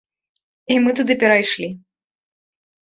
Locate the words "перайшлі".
1.25-1.67